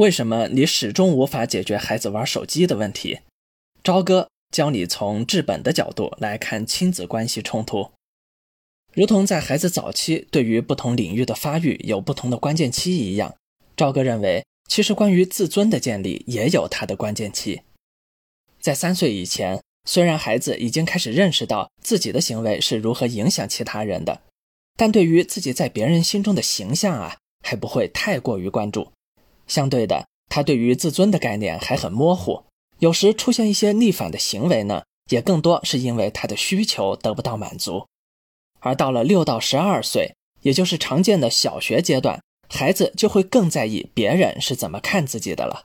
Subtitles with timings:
[0.00, 3.18] 为什么你始终无法解决孩子玩手机的问题？
[3.84, 7.90] 朝哥教你从治本的角度来看亲子关系冲突。
[8.94, 13.34] 如同在孩子早期对于不同领域的发育有不同的关键期一样，
[13.76, 17.60] 朝哥认为，其实关于自尊的建立也有它的关键期。
[18.58, 24.22] 在三岁以前，虽然孩子已经开始认识到自己的行为是如何影响其他人的，
[24.78, 28.90] 但对于自己在别人心中的形象啊，还不会太过于关注。
[29.50, 32.44] 相对的，他对于自尊的概念还很模糊，
[32.78, 37.86] 有时出现一些逆反的行为呢，也更多是因为他的需求得不到满足。
[38.60, 45.64] 而到了六到十二岁，也就是常见的小学阶段，孩子就会更在意别人是怎么看自己的了。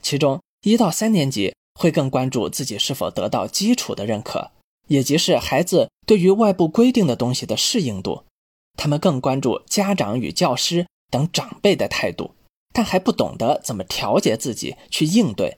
[0.00, 4.52] 其中一到三年级会更关注自己是否得到基础的认可，
[4.88, 8.24] 也即是孩子对于外部规定的东西的适应度。
[8.78, 12.35] 他们更关注家长与教师等长辈的态度，
[12.76, 15.56] 但还不懂得怎么调节自己去应对。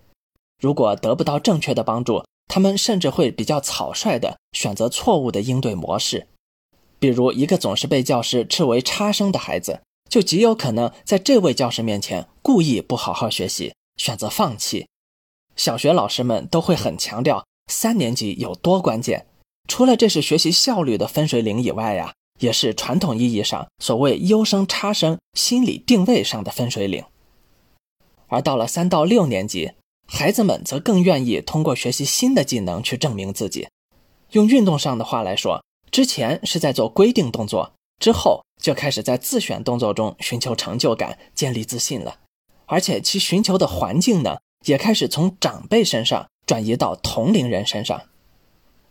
[0.63, 6.29] 如果得不到正确的帮助，他们甚至会比较草率地选择错误的应对模式。
[7.01, 14.87] 比如，一个总是被教师斥为差生的孩子，就极有可能在这位教师面前故意不好好学习，选择放弃。
[15.57, 19.27] 小学老师们都会很强调三年级有多关键，
[19.67, 27.05] 除了这是学习效率的分水岭以外呀，也是传统意义上所谓优生差生心理定位上的分水岭。
[28.29, 29.73] 而到了三到六年级，
[30.07, 33.69] 孩子们则更愿意通过学习新的技能去证明自己。
[34.33, 35.63] 用运动上的话来说。
[35.91, 42.19] 之前是在做规定动作，之后就开始在自选动作中寻求成就感、建立自信了。
[42.67, 48.03] 而且其寻求的环境呢，也开始从长辈身上转移到同龄人身上。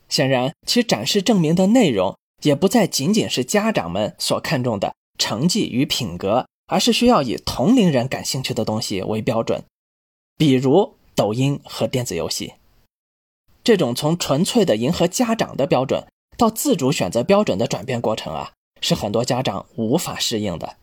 [0.10, 9.64] 显然，其展示证明的内容也不再仅仅是家长们所看重的成绩与品格，而是需要以同龄人感兴趣的东西为标准，
[10.38, 12.54] 比如抖音和电子游戏。
[13.64, 16.08] 这种从纯粹的迎合家长的标准。
[16.38, 20.78] 到自主选择标准的转变过程啊，是很多家长无法适应的。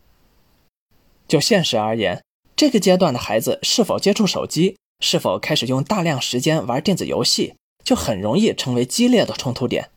[1.29, 2.21] 就现实而言，
[2.57, 7.55] 这个阶段的孩子是否接触手机，是否开始用大量时间玩电子游戏，
[7.85, 9.89] 就很容易成为激烈的冲突点。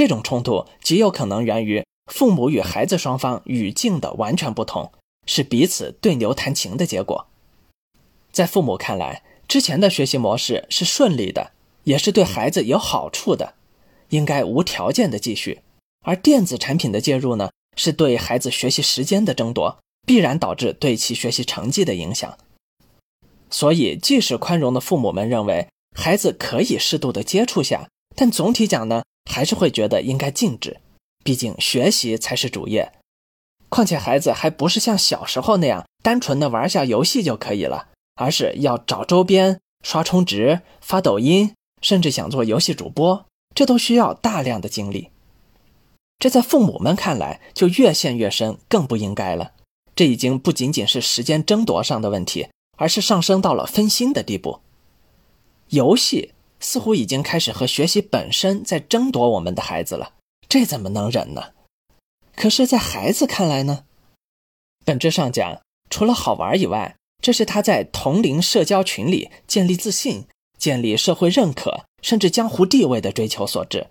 [0.00, 4.90] 这种冲突极有可能源于父母与孩子双方语境的完全不同，
[5.26, 7.26] 是彼此对牛弹琴的结果。
[8.32, 11.52] 在父母看来，之前的学习模式是顺利的，
[11.84, 13.52] 也是对孩子有好处的。
[14.08, 15.60] 应该无条件的继续，
[16.06, 22.38] 而电子产品的介入呢，是对孩子学习时间的争夺，必然导致对其学习成绩的影响。
[23.50, 30.78] 所以，即使宽容的父母们认为孩子可以适度的接触下，但总体讲呢，还是会觉得应该禁止。
[31.22, 32.92] 毕竟学习才是主业，
[33.68, 43.26] 况且孩子还不是像小时候那样单纯的玩下游戏就可以了，而是要找周边、刷充值、发抖音，甚至想做游戏主播。
[43.54, 45.10] 这都需要大量的精力，
[46.18, 49.52] 这在父母们看来就越陷越深，更不应该了。
[49.96, 52.48] 这已经不仅仅是时间争夺上的问题，
[52.78, 54.60] 而是上升到了分心的地步。
[55.70, 60.14] 游戏似乎已经开始和学习本身在争夺我们的孩子了，
[60.48, 61.52] 这怎么能忍呢？
[62.36, 63.84] 可是，在孩子看来呢？
[64.84, 65.60] 本质上讲，
[65.90, 70.26] 除了好玩以外，这是他在同龄社交群里建立自信。
[70.58, 73.86] 建立社会认可，甚至江湖地位的追求所致。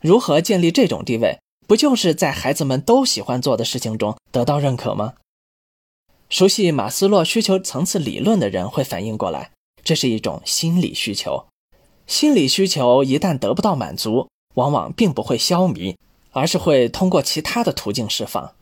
[0.00, 1.38] 如何建立这种地位，
[1.68, 5.16] 不就是在孩子们都喜欢做的事情中得到认可吗？
[6.30, 9.50] 熟悉马斯洛需求层次理论的人会反应过来，
[9.84, 11.46] 这是一种心理需求。
[12.06, 15.96] 心理需求一旦得不到满足，往往并不会消弭，
[16.30, 18.54] 而是会通过其他的途径释放。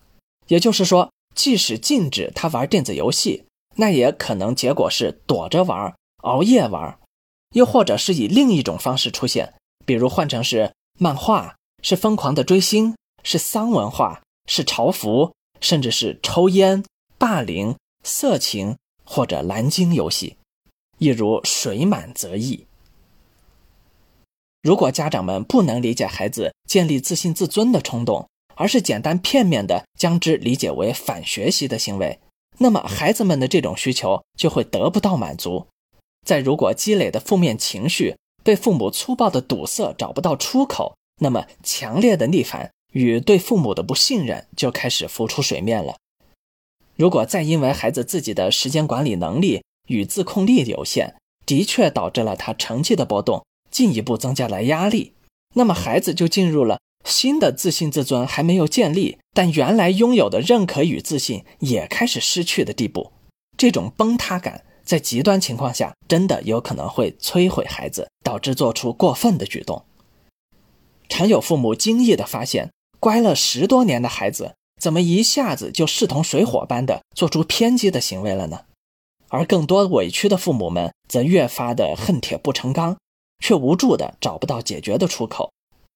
[0.49, 3.45] 也就是说，即使禁止他玩电子游戏，
[3.77, 6.99] 那也可能结果是躲着玩、熬夜玩。
[7.55, 9.55] 又或者是以另一种方式出现，
[9.87, 16.85] 比如换成是漫画，是疯狂的追星，是丧文化，是潮服，甚至是抽烟、
[17.17, 20.37] 霸凌、色情或者蓝鲸游戏，
[20.99, 22.67] 一如水满则溢。
[24.65, 32.19] 如果家长们不能理解孩子建立自信自尊的冲动，而是简单片面的将之理解为反学习的行为，
[32.57, 35.67] 那么孩子们的这种需求就会得不到满足。
[36.25, 45.97] 再如果积累的负面情绪被父母粗暴的堵塞，找不到出口，那么强烈的逆反与对父母的不信任就开始浮出水面了。
[46.97, 53.45] 如果再因为孩子自己的时间管理能力与自控力有限，的确导致了他成绩的波动，
[53.75, 55.15] 进一步增加了压力，
[55.55, 63.11] 那么孩子就进入了新的自信自尊还没有建立，但原来拥有的认可与自信也开始失去的地步。
[63.57, 69.85] 这种崩塌感在极端情况下真的有可能会摧毁孩子，导致做出过分的举动。
[71.09, 72.71] 常有父母惊异地发现，
[73.01, 78.61] 乖了十多年的孩子怎么一下子就势同水火般的做出偏激的行为了呢？
[79.31, 82.97] 而更多委屈的父母们则越发的恨铁不成钢，
[83.39, 85.54] 却无助的找不到解决的出口。